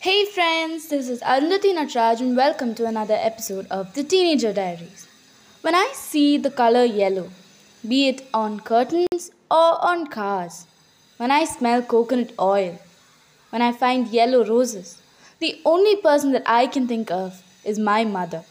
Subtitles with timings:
[0.00, 5.06] Hey friends, this is Arundhati Natraj and welcome to another episode of The Teenager Diaries.
[5.60, 7.30] When I see the color yellow,
[7.86, 10.66] be it on curtains or on cars,
[11.18, 12.80] when I smell coconut oil,
[13.50, 15.00] when I find yellow roses,
[15.38, 18.42] the only person that I can think of is my mother.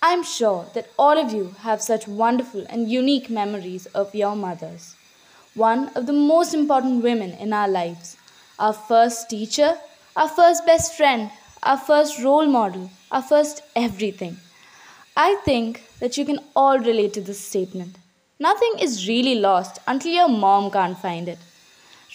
[0.00, 4.96] I'm sure that all of you have such wonderful and unique memories of your mothers.
[5.54, 8.16] One of the most important women in our lives,
[8.58, 9.74] our first teacher
[10.16, 11.30] our first best friend,
[11.62, 14.36] our first role model, our first everything.
[15.16, 17.96] I think that you can all relate to this statement.
[18.38, 21.38] Nothing is really lost until your mom can't find it.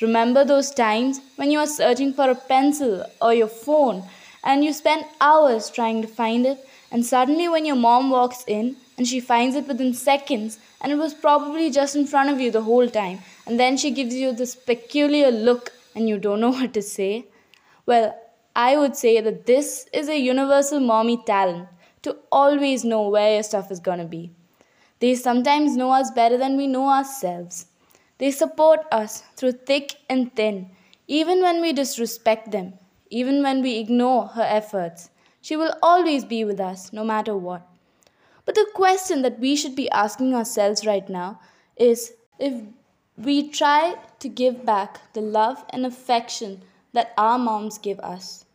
[0.01, 4.03] Remember those times when you are searching for a pencil or your phone
[4.45, 8.77] and you spend hours trying to find it, and suddenly, when your mom walks in
[8.99, 12.51] and she finds it within seconds, and it was probably just in front of you
[12.51, 16.49] the whole time, and then she gives you this peculiar look and you don't know
[16.59, 17.25] what to say?
[17.85, 18.17] Well,
[18.55, 21.69] I would say that this is a universal mommy talent
[22.01, 24.31] to always know where your stuff is gonna be.
[24.99, 27.67] They sometimes know us better than we know ourselves.
[28.17, 30.71] They support us through thick and thin,
[31.07, 32.73] even when we disrespect them,
[33.09, 35.09] even when we ignore her efforts.
[35.41, 37.68] She will always be with us, no matter what.
[38.49, 41.39] But the question that we should be asking ourselves right now
[41.77, 42.63] is if
[43.15, 48.45] we try to give back the love and affection that our moms give us.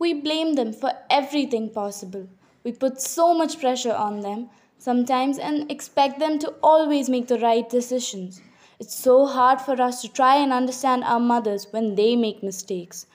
[0.00, 2.26] We blame them for everything possible.
[2.64, 7.38] We put so much pressure on them sometimes and expect them to always make the
[7.38, 8.42] right decisions.
[8.80, 13.06] It's so hard for us to try and understand our mothers when they make mistakes.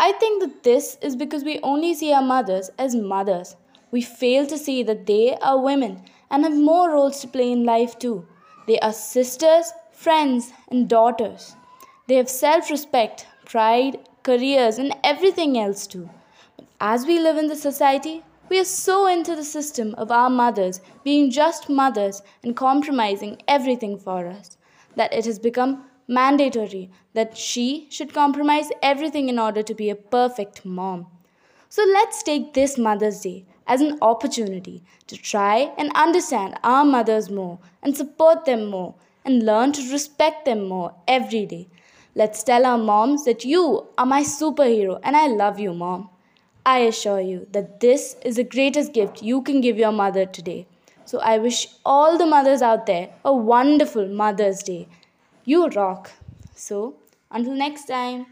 [0.00, 3.56] I think that this is because we only see our mothers as mothers.
[3.96, 7.64] We fail to see that they are women and have more roles to play in
[7.64, 8.26] life too.
[8.66, 11.56] They are sisters, friends, and daughters.
[12.06, 16.10] They have self respect, pride, careers, and everything else too.
[16.58, 20.28] But as we live in the society, we are so into the system of our
[20.28, 24.58] mothers being just mothers and compromising everything for us
[24.96, 29.96] that it has become mandatory that she should compromise everything in order to be a
[29.96, 31.06] perfect mom.
[31.70, 37.30] So let's take this Mother's Day as an opportunity to try and understand our mothers
[37.30, 38.94] more and support them more
[39.24, 41.68] and learn to respect them more every day
[42.18, 46.08] Let's tell our moms that you are my superhero and I love you, mom.
[46.64, 50.66] I assure you that this is the greatest gift you can give your mother today.
[51.04, 54.88] So I wish all the mothers out there a wonderful Mother's Day.
[55.44, 56.10] You rock.
[56.54, 56.94] So,
[57.30, 58.24] until next time.